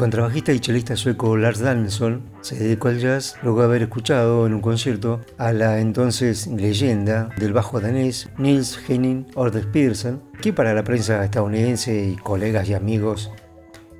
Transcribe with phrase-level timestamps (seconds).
[0.00, 4.54] Contrabajista y chelista sueco Lars Danielsson se dedicó al jazz luego de haber escuchado en
[4.54, 10.72] un concierto a la entonces leyenda del bajo danés Nils Henning Ordes Petersen, que para
[10.72, 13.30] la prensa estadounidense y colegas y amigos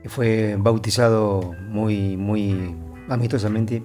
[0.06, 2.74] fue bautizado muy, muy
[3.10, 3.82] amistosamente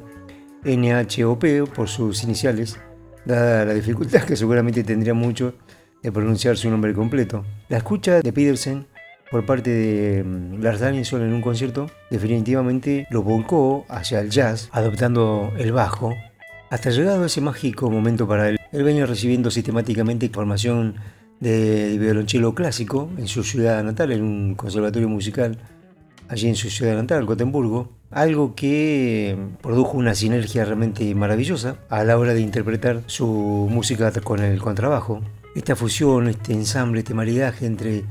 [0.63, 2.79] NHOP por sus iniciales,
[3.25, 5.55] dada la dificultad que seguramente tendría mucho
[6.01, 7.43] de pronunciar su nombre completo.
[7.67, 8.87] La escucha de Petersen
[9.35, 14.69] por parte de mm, Lars Danielson en un concierto, definitivamente lo volcó hacia el jazz,
[14.71, 16.13] adoptando el bajo,
[16.69, 18.57] hasta llegado ese mágico momento para él.
[18.71, 20.95] Él venía recibiendo sistemáticamente formación
[21.41, 25.57] de violonchelo clásico en su ciudad natal, en un conservatorio musical
[26.29, 32.17] allí en su ciudad natal, Gotemburgo, algo que produjo una sinergia realmente maravillosa a la
[32.17, 33.27] hora de interpretar su
[33.69, 35.19] música con el contrabajo.
[35.57, 38.05] Esta fusión, este ensamble, este maridaje entre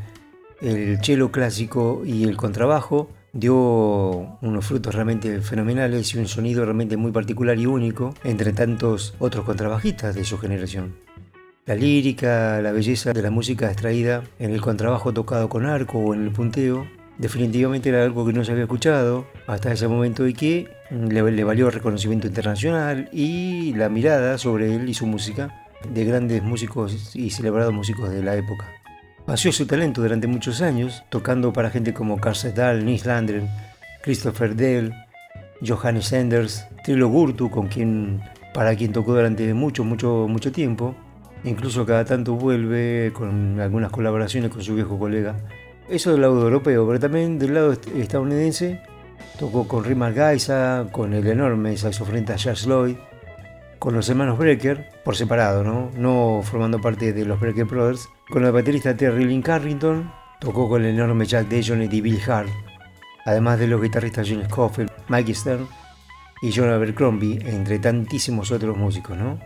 [0.65, 6.97] el cello clásico y el contrabajo dio unos frutos realmente fenomenales y un sonido realmente
[6.97, 10.95] muy particular y único entre tantos otros contrabajistas de su generación.
[11.67, 16.15] La lírica, la belleza de la música extraída en el contrabajo tocado con arco o
[16.15, 16.87] en el punteo,
[17.19, 21.45] definitivamente era algo que no se había escuchado hasta ese momento y que le, le
[21.45, 27.31] valió reconocimiento internacional y la mirada sobre él y su música de grandes músicos y
[27.31, 28.84] celebrados músicos de la época.
[29.27, 33.49] Paseó su talento durante muchos años, tocando para gente como Carl Nils Landgren,
[34.03, 34.93] Christopher Dell,
[35.67, 38.21] Johannes Enders, Trilo Gurtu, con quien,
[38.53, 40.95] para quien tocó durante mucho, mucho, mucho tiempo.
[41.43, 45.37] Incluso cada tanto vuelve con algunas colaboraciones con su viejo colega.
[45.89, 48.83] Eso del lado europeo, pero también del lado estadounidense
[49.39, 52.97] tocó con Rimar Gaisa, con el enorme saxofonista Charles Lloyd,
[53.79, 55.91] con los hermanos Brecker, por separado, ¿no?
[55.97, 60.85] no formando parte de los Brecker Brothers, con el baterista Terry Lynn Carrington, tocó con
[60.85, 62.49] el enorme Jack Dejon y Bill Hart,
[63.27, 65.67] además de los guitarristas John Scofield, Mike Stern
[66.43, 69.39] y John Abercrombie, entre tantísimos otros músicos, ¿no?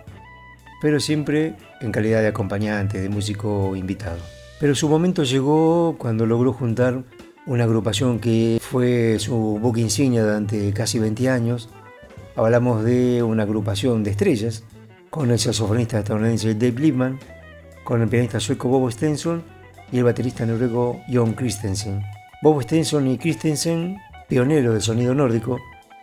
[0.80, 4.18] Pero siempre en calidad de acompañante, de músico invitado.
[4.60, 7.02] Pero su momento llegó cuando logró juntar
[7.46, 11.68] una agrupación que fue su book insignia durante casi 20 años.
[12.36, 14.64] Hablamos de una agrupación de estrellas,
[15.10, 17.18] con el saxofonista estadounidense Dave Liebman,
[17.88, 19.42] con el pianista sueco Bobo Stenson
[19.90, 22.02] y el baterista noruego Jon Christensen.
[22.42, 23.96] Bobo Stenson y Christensen,
[24.28, 25.58] pioneros del sonido nórdico,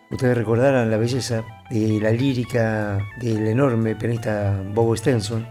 [0.10, 5.46] ustedes recordarán la belleza de la lírica del enorme pianista Bobo Stenson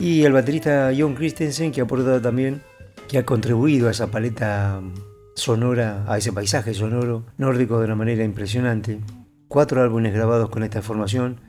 [0.00, 2.60] y el baterista Jon Christensen que ha aportado también,
[3.06, 4.82] que ha contribuido a esa paleta
[5.36, 8.98] sonora, a ese paisaje sonoro nórdico de una manera impresionante.
[9.46, 11.40] Cuatro álbumes grabados con esta formación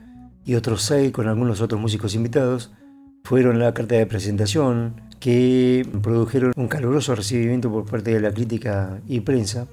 [0.45, 2.71] y otros seis con algunos otros músicos invitados
[3.25, 9.01] fueron la carta de presentación que produjeron un caluroso recibimiento por parte de la crítica
[9.07, 9.65] y prensa.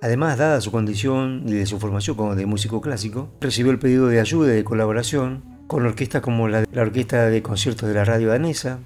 [0.00, 4.06] Además, dada su condición y de su formación como de músico clásico, recibió el pedido
[4.06, 8.28] de ayuda y de colaboración con orquestas como la, Orquesta de Conciertos de la Radio
[8.28, 8.78] Danesa,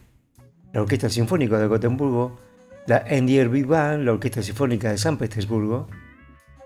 [0.73, 2.39] la Orquesta Sinfónica de Gotemburgo,
[2.87, 5.89] la NDR Big Band, la Orquesta Sinfónica de San Petersburgo,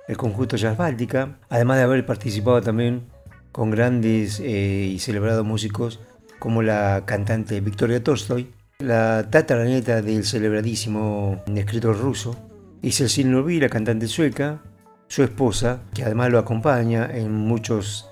[0.07, 3.07] el Conjunto Jazz Báltica, además de haber participado también
[3.51, 5.99] con grandes eh, y celebrados músicos
[6.41, 8.51] como la cantante Victoria Tolstoy,
[8.81, 12.35] la tataraneta del celebradísimo escritor ruso,
[12.83, 12.93] y
[13.25, 14.63] Novi, la cantante sueca,
[15.07, 18.09] su esposa, que además lo acompaña en muchos,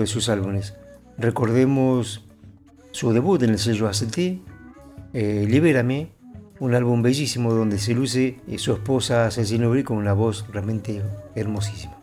[0.00, 0.76] de sus álbumes.
[1.18, 2.24] Recordemos
[2.92, 4.18] su debut en el sello ACT,
[5.12, 6.12] eh, Libérame,
[6.60, 11.02] un álbum bellísimo donde se luce su esposa Cecilia con una voz realmente
[11.34, 11.99] hermosísima.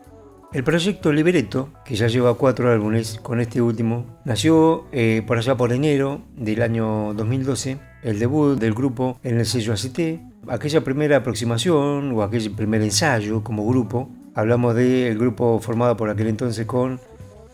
[0.57, 5.55] El proyecto Libretto, que ya lleva cuatro álbumes con este último, nació eh, por allá
[5.55, 9.99] por enero del año 2012, el debut del grupo en el sello ACT,
[10.47, 14.09] aquella primera aproximación o aquel primer ensayo como grupo.
[14.33, 16.99] Hablamos del grupo formado por aquel entonces con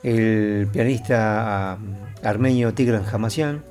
[0.02, 1.78] el pianista ah,
[2.24, 3.66] armenio Tigran Hamasyan,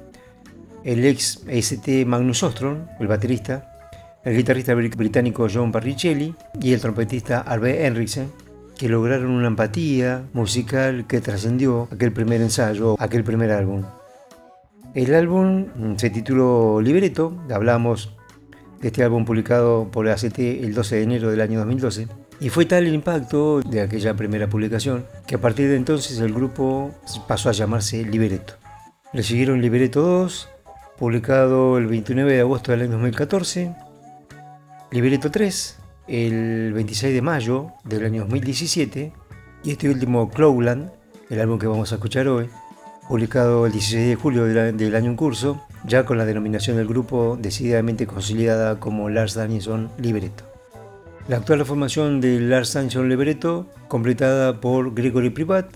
[0.84, 3.81] el ex ST Magnus Ostrom, el baterista,
[4.25, 8.41] el guitarrista británico John Parricelli y el trompetista Arve Henriksen,
[8.88, 13.84] lograron una empatía musical que trascendió aquel primer ensayo, aquel primer álbum.
[14.94, 18.14] El álbum se tituló Libreto, hablamos
[18.81, 22.08] de este álbum publicado por ACT el 12 de enero del año 2012,
[22.40, 26.34] y fue tal el impacto de aquella primera publicación que a partir de entonces el
[26.34, 26.90] grupo
[27.29, 28.55] pasó a llamarse Libreto.
[29.12, 30.49] Le siguieron Libreto 2,
[30.99, 33.75] publicado el 29 de agosto del año 2014,
[34.90, 35.79] Libreto 3,
[36.12, 39.14] el 26 de mayo del año 2017
[39.64, 40.90] y este último Clowland,
[41.30, 42.50] el álbum que vamos a escuchar hoy,
[43.08, 47.38] publicado el 16 de julio del año en curso, ya con la denominación del grupo
[47.40, 50.44] decididamente consolidada como Lars Danielson Libretto.
[51.28, 55.72] La actual formación de Lars Danielson Libretto, completada por Gregory Privat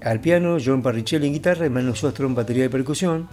[0.00, 3.28] al piano, John Parricelli en guitarra y Manu Sostrom en batería y percusión,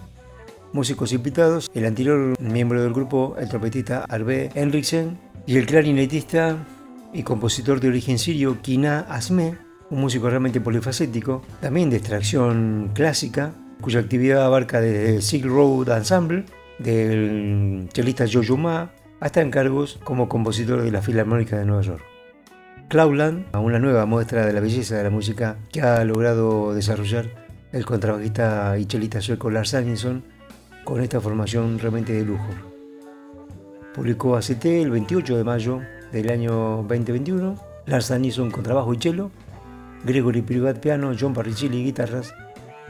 [0.74, 6.58] músicos invitados, el anterior miembro del grupo, el trompetista Arve Henriksen, y el clarinetista
[7.14, 9.58] y compositor de origen sirio Kina Asme,
[9.90, 15.90] un músico realmente polifacético, también de extracción clásica, cuya actividad abarca desde el Silk Road
[15.90, 16.46] Ensemble,
[16.80, 22.04] del chelista Jojo Ma, hasta encargos como compositor de la Filarmónica de Nueva York.
[22.90, 27.26] Cloudland, una nueva muestra de la belleza de la música que ha logrado desarrollar
[27.72, 30.24] el contrabajista y chelista sueco Lars Danielsson
[30.84, 32.73] con esta formación realmente de lujo.
[33.94, 35.82] Publicó ACT el 28 de mayo
[36.12, 37.56] del año 2021.
[37.86, 39.30] Lars Danielson con trabajo y cello,
[40.06, 42.34] Gregory Privat piano, John Parricelli guitarras,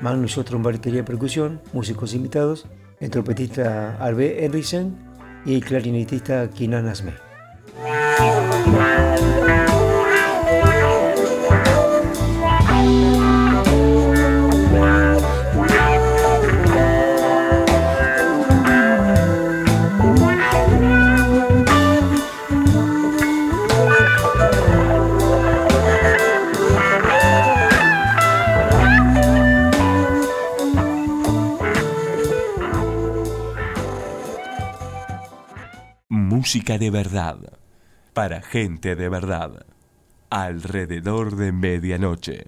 [0.02, 2.68] Magnus Ostrom batería percusión, músicos invitados,
[3.00, 4.96] el trompetista Arve Henriksen
[5.46, 7.14] y el clarinetista Kinan Asme.
[36.54, 37.38] Música de verdad,
[38.14, 39.66] para gente de verdad,
[40.30, 42.46] alrededor de medianoche.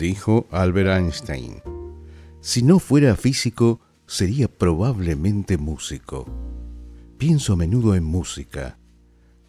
[0.00, 1.62] Dijo Albert Einstein.
[2.40, 6.26] Si no fuera físico, sería probablemente músico.
[7.18, 8.78] Pienso a menudo en música.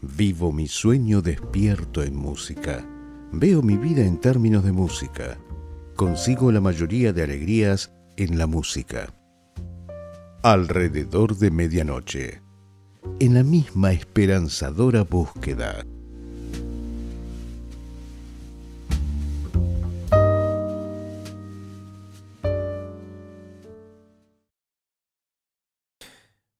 [0.01, 2.85] Vivo mi sueño despierto en música.
[3.31, 5.39] Veo mi vida en términos de música.
[5.95, 9.13] Consigo la mayoría de alegrías en la música.
[10.43, 12.41] Alrededor de medianoche.
[13.19, 15.85] En la misma esperanzadora búsqueda.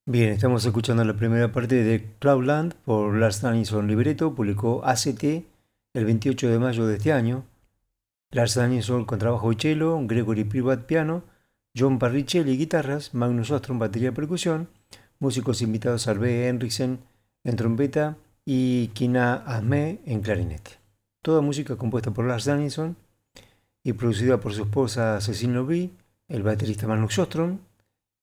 [0.08, 5.24] Bien, estamos escuchando la primera parte de Cloudland por Lars Danielson Libreto, publicó ACT
[5.94, 7.46] el 28 de mayo de este año.
[8.32, 11.22] Lars Danielson con trabajo y cello, Gregory Privat piano,
[11.78, 14.70] John Parricelli guitarras, Magnus Ostrom batería y percusión,
[15.20, 17.02] músicos invitados Arve Henriksen
[17.44, 20.80] en trompeta y Kina Ahme en clarinete.
[21.22, 22.98] Toda música compuesta por Lars Danielson
[23.84, 25.94] y producida por su esposa Cecile Lobby,
[26.28, 27.60] el baterista Magnus Ostrom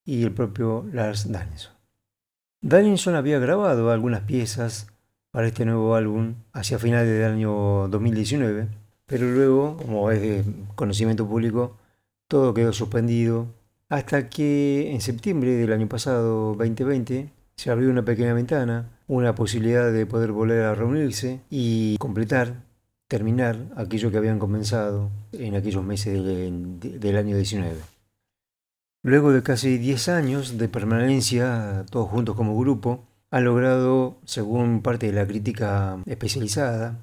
[0.09, 1.75] y el propio Lars Danielson.
[2.63, 4.87] Danielson había grabado algunas piezas
[5.31, 8.69] para este nuevo álbum hacia finales del año 2019,
[9.05, 10.45] pero luego, como es de
[10.77, 11.77] conocimiento público,
[12.27, 13.49] todo quedó suspendido
[13.91, 19.93] hasta que en septiembre del año pasado, 2020, se abrió una pequeña ventana, una posibilidad
[19.93, 22.55] de poder volver a reunirse y completar,
[23.09, 27.98] terminar aquello que habían comenzado en aquellos meses del, del año 19.
[29.03, 35.07] Luego de casi 10 años de permanencia, todos juntos como grupo, han logrado, según parte
[35.07, 36.99] de la crítica especializada,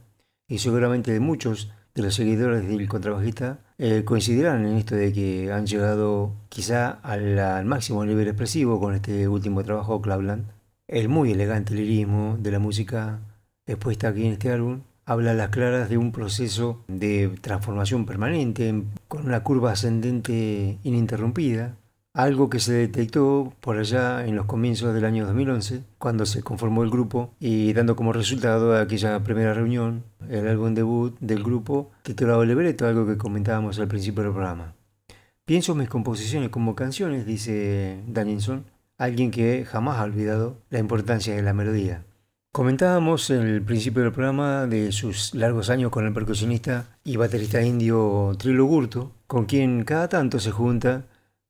[0.48, 5.52] y seguramente de muchos de los seguidores del contrabajista, eh, coincidirán en esto de que
[5.52, 10.46] han llegado quizá al, máximo nivel expresivo con este último trabajo, Cloudland.
[10.88, 13.22] El muy elegante lirismo de la música
[13.66, 18.84] expuesta aquí en este álbum habla a las claras de un proceso de transformación permanente,
[19.08, 21.78] con una curva ascendente ininterrumpida,
[22.16, 26.82] algo que se detectó por allá en los comienzos del año 2011, cuando se conformó
[26.84, 32.46] el grupo y dando como resultado aquella primera reunión el álbum debut del grupo titulado
[32.46, 34.74] Lebreto, algo que comentábamos al principio del programa.
[35.44, 38.64] Pienso mis composiciones como canciones, dice Danielson,
[38.98, 42.06] alguien que jamás ha olvidado la importancia de la melodía.
[42.54, 47.62] Comentábamos en el principio del programa de sus largos años con el percusionista y baterista
[47.62, 51.04] indio Trilo Gurto, con quien cada tanto se junta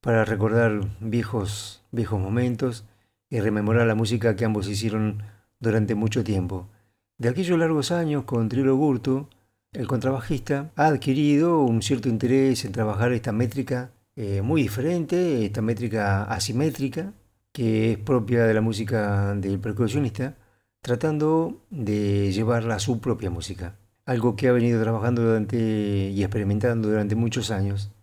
[0.05, 2.85] para recordar viejos, viejos momentos
[3.27, 5.23] y rememorar la música que ambos hicieron
[5.59, 6.69] durante mucho tiempo.
[7.17, 9.29] De aquellos largos años con Trilo Gurto,
[9.71, 15.63] el contrabajista ha adquirido un cierto interés en trabajar esta métrica eh, muy diferente, esta
[15.63, 17.11] métrica asimétrica,
[17.51, 20.35] que es propia de la música del percusionista,
[20.81, 26.89] tratando de llevarla a su propia música, algo que ha venido trabajando durante y experimentando
[26.89, 27.94] durante muchos años.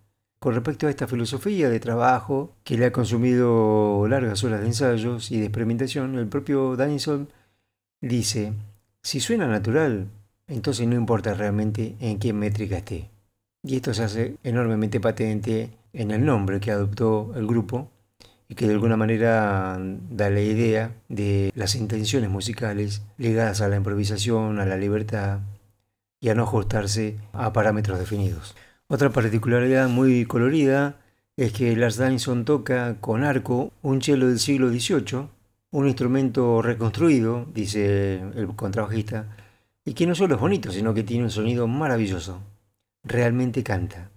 [0.43, 5.31] Con respecto a esta filosofía de trabajo que le ha consumido largas horas de ensayos
[5.31, 7.29] y de experimentación, el propio Danielson
[8.01, 8.53] dice,
[9.05, 10.09] si suena natural,
[10.49, 13.09] entonces no importa realmente en qué métrica esté.
[13.63, 17.89] Y esto se hace enormemente patente en el nombre que adoptó el grupo
[18.49, 19.79] y que de alguna manera
[20.11, 25.39] da la idea de las intenciones musicales ligadas a la improvisación, a la libertad
[26.21, 28.57] y a no ajustarse a parámetros definidos.
[28.89, 30.97] Otra particularidad muy colorida
[31.37, 35.29] es que Lars Danielson toca con arco un cello del siglo XVIII,
[35.71, 39.37] un instrumento reconstruido, dice el contrabajista,
[39.85, 42.41] y que no solo es bonito, sino que tiene un sonido maravilloso.
[43.03, 44.11] Realmente canta.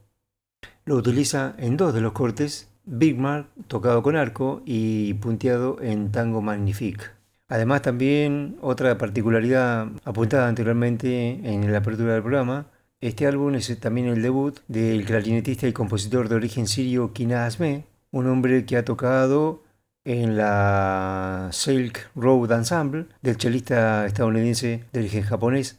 [0.83, 6.11] Lo utiliza en dos de los cortes, Big Mark, tocado con arco, y punteado en
[6.11, 7.05] Tango Magnifique.
[7.47, 12.67] Además también otra particularidad apuntada anteriormente en la apertura del programa
[13.01, 17.85] este álbum es también el debut del clarinetista y compositor de origen sirio Kina Asme,
[18.11, 19.63] un hombre que ha tocado
[20.05, 25.77] en la Silk Road Ensemble del chelista estadounidense de origen japonés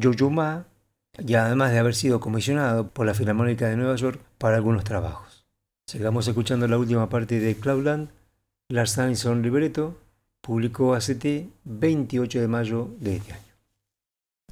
[0.00, 0.66] Jojo Ma,
[1.18, 5.46] y además de haber sido comisionado por la Filarmónica de Nueva York para algunos trabajos.
[5.86, 8.08] Sigamos escuchando la última parte de Cloudland,
[8.68, 9.96] Lars Danielson Libretto,
[10.40, 11.26] publicó ACT
[11.64, 13.42] 28 de mayo de este año.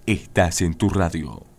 [0.06, 1.51] Estás en tu radio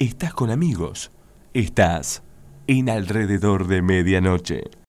[0.00, 1.10] estás con amigos,
[1.52, 2.22] estás
[2.66, 4.79] en alrededor de medianoche.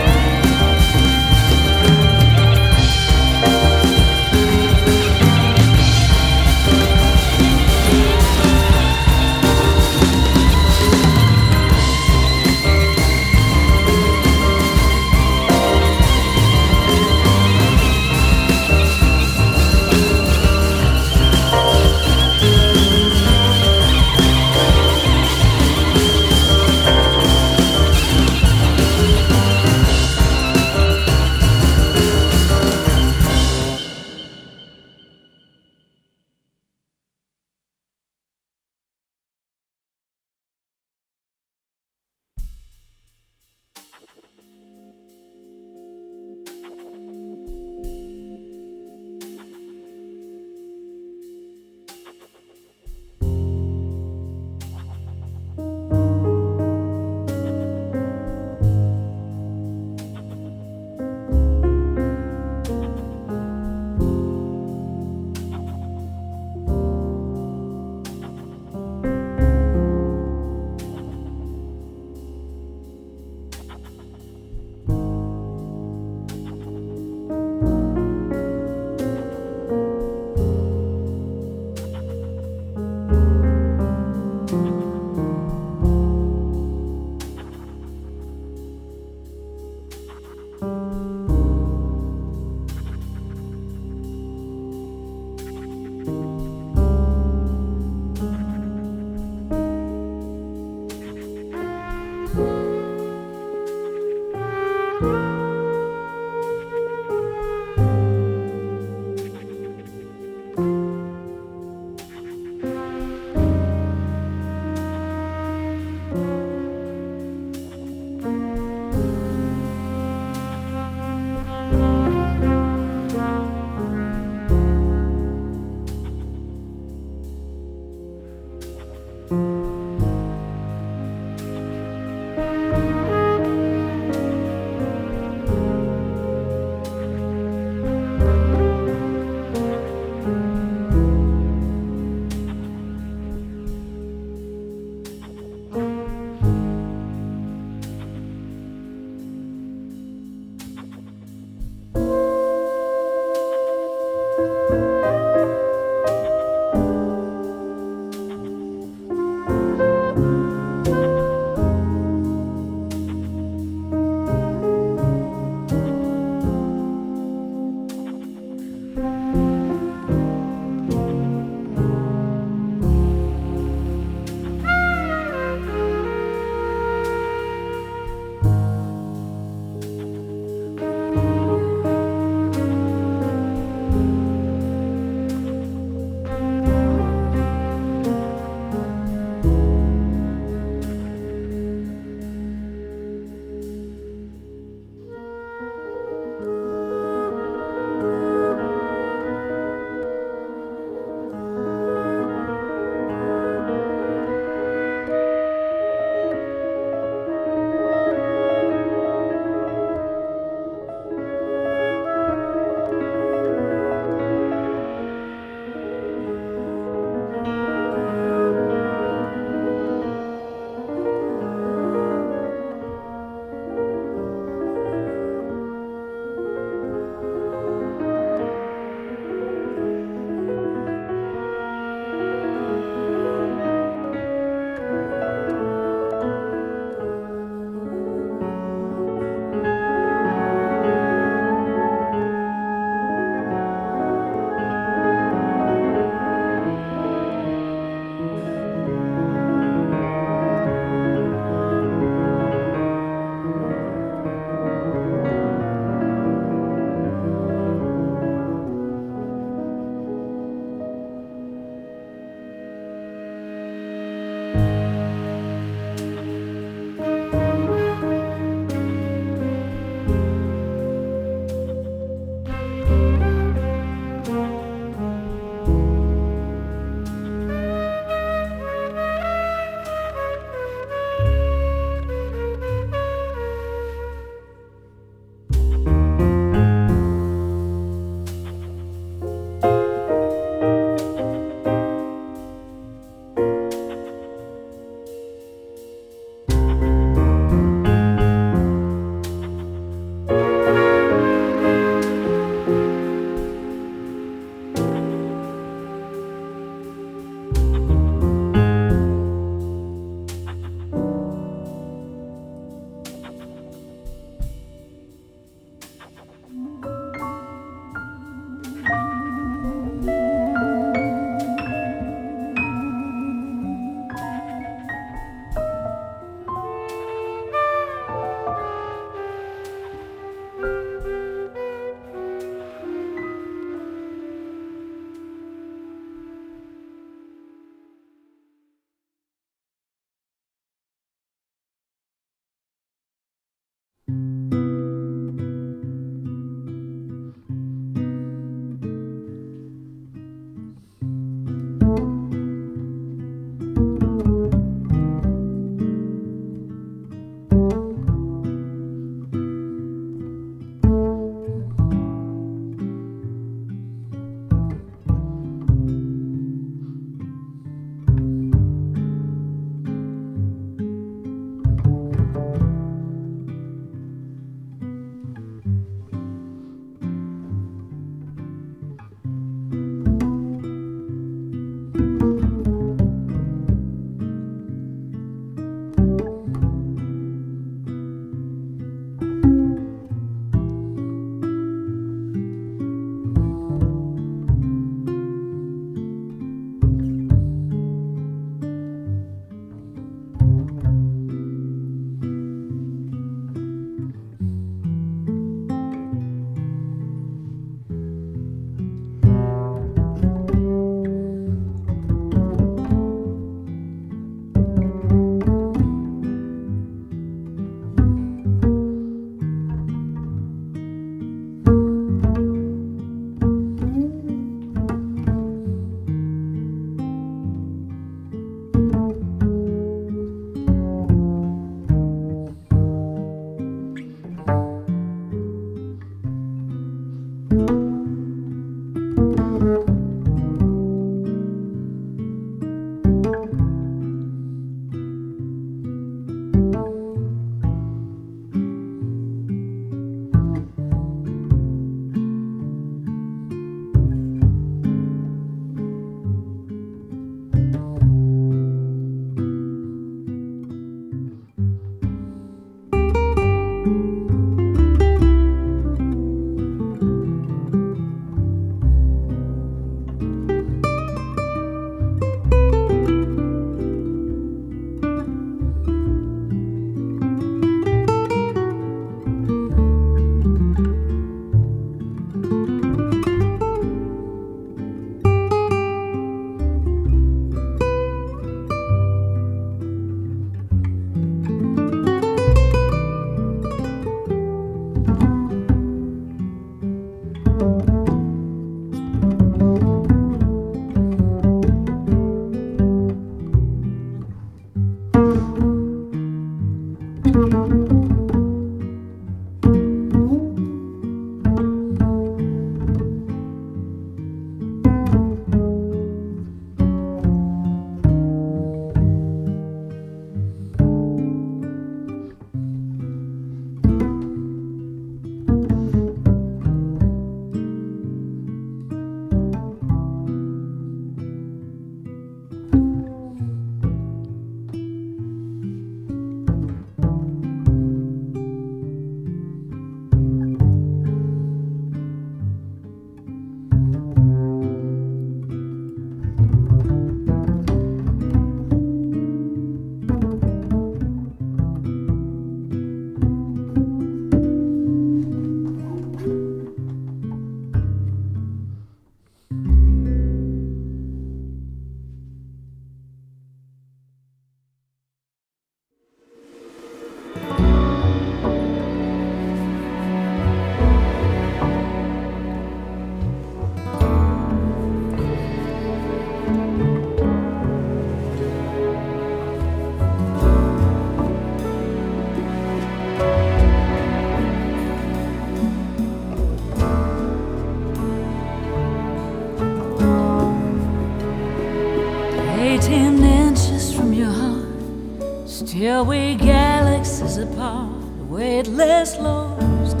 [595.86, 597.92] We galaxies apart,
[598.28, 600.00] weightless lost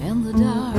[0.00, 0.76] in the dark.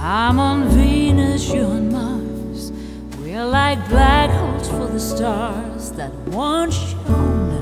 [0.00, 2.72] I'm on Venus, you on Mars.
[3.20, 7.52] We're like black holes for the stars that once shone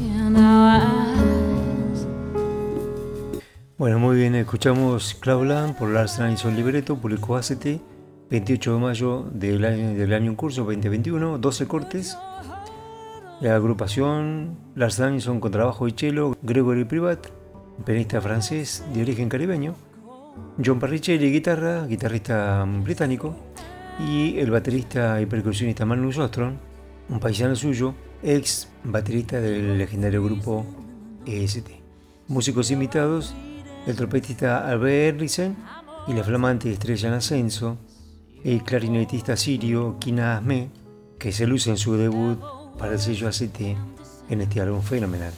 [0.00, 2.06] in our eyes.
[3.76, 5.14] Bueno, muy bien, escuchamos
[5.74, 6.18] por Lars
[6.56, 7.36] Libreto, publicó
[8.30, 12.16] 28 de mayo del año, del en curso 2021, 12 cortes.
[13.40, 17.26] La agrupación Lars Ransom con trabajo y cello, Gregory Privat,
[17.84, 19.74] pianista francés de origen caribeño,
[20.64, 23.34] John Parricelli, guitarra, guitarrista británico,
[24.00, 26.54] y el baterista y percusionista Magnus Ostrom,
[27.08, 30.64] un paisano suyo, ex baterista del legendario grupo
[31.26, 31.68] EST.
[32.28, 33.34] Músicos invitados,
[33.86, 35.56] el trompetista Albert Erlisen
[36.08, 37.78] y la flamante estrella en ascenso,
[38.44, 40.68] el clarinetista sirio Kina Asme,
[41.18, 42.38] que se luce en su debut
[42.78, 43.60] para el sello ACT
[44.28, 45.32] en este álbum fenomenal.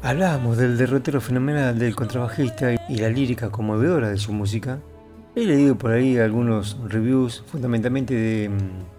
[0.00, 4.78] Hablábamos del derrotero fenomenal del contrabajista y la lírica conmovedora de su música.
[5.34, 8.50] He leído por ahí algunos reviews, fundamentalmente de,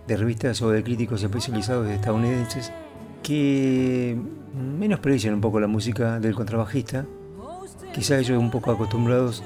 [0.05, 2.73] de revistas o de críticos especializados estadounidenses,
[3.23, 4.17] que
[4.77, 7.05] menosprecian un poco la música del contrabajista.
[7.93, 9.41] Quizá ellos un poco acostumbrados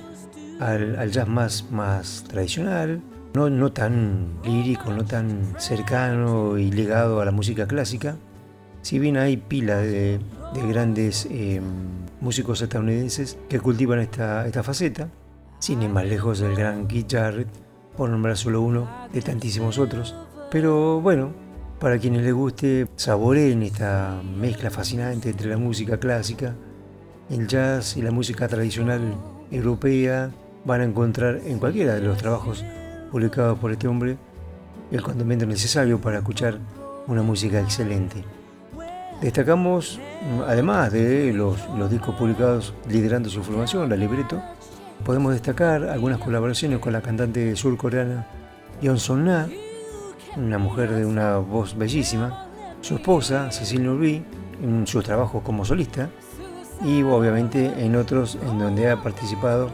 [0.59, 3.01] al, al jazz más, más tradicional,
[3.33, 8.15] no, no tan lírico, no tan cercano y ligado a la música clásica.
[8.81, 10.19] Si bien hay pila de,
[10.53, 11.61] de grandes eh,
[12.19, 15.09] músicos estadounidenses que cultivan esta, esta faceta,
[15.59, 17.47] sin ir más lejos del gran Keith Jarrett,
[17.95, 20.15] por nombrar solo uno de tantísimos otros.
[20.49, 21.31] Pero bueno,
[21.79, 26.55] para quienes les guste, saboreen esta mezcla fascinante entre la música clásica,
[27.29, 29.15] el jazz y la música tradicional
[29.51, 30.31] europea,
[30.65, 32.63] van a encontrar en cualquiera de los trabajos
[33.11, 34.17] publicados por este hombre
[34.91, 36.57] el condimento necesario para escuchar
[37.07, 38.23] una música excelente.
[39.21, 39.99] Destacamos,
[40.47, 41.59] además de los,
[41.89, 44.41] discos publicados liderando su formación, la libreto,
[45.05, 48.25] podemos destacar algunas colaboraciones con la cantante surcoreana
[48.81, 49.47] Yeon Son Na,
[50.37, 52.47] una mujer de una voz bellísima,
[52.81, 54.23] su esposa Cecilia Nurbi,
[54.63, 56.09] en sus trabajos como solista,
[56.83, 59.69] y obviamente en otros en donde ha participado,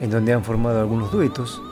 [0.00, 1.62] en donde han formado algunos duetos.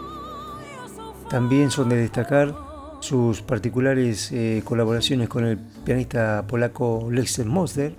[1.33, 2.55] También son de destacar
[3.01, 7.95] sus particulares eh, colaboraciones con el pianista polaco Lexer Moster,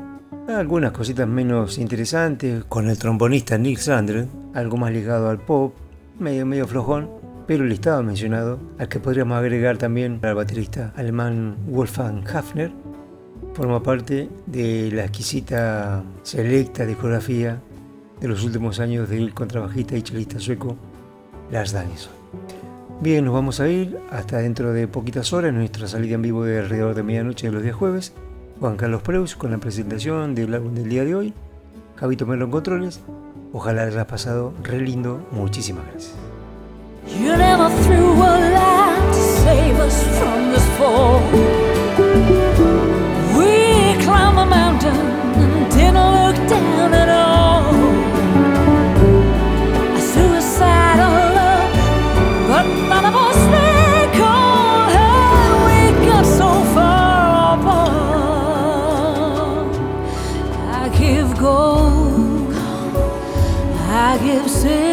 [0.48, 5.74] algunas cositas menos interesantes con el trombonista Nick Sandren, algo más ligado al pop,
[6.20, 7.10] medio medio flojón,
[7.48, 12.72] pero el listado mencionado, al que podríamos agregar también al baterista alemán Wolfgang Hafner,
[13.56, 17.60] forma parte de la exquisita selecta discografía
[18.22, 20.78] de los últimos años del contrabajista y chelista sueco
[21.50, 22.23] Lars Danielsson.
[23.04, 26.60] Bien, nos vamos a ir hasta dentro de poquitas horas, nuestra salida en vivo de
[26.60, 28.14] alrededor de medianoche de los días jueves.
[28.62, 31.34] Juan Carlos Preus con la presentación del álbum del día de hoy.
[31.97, 33.01] Javito Melo en controles.
[33.51, 35.20] Ojalá hayas pasado re lindo.
[35.32, 36.14] Muchísimas gracias.
[37.20, 38.39] You never threw a
[39.12, 41.20] to save us from this fall.
[43.38, 47.33] We the mountain and didn't look down at all.
[64.14, 64.93] I give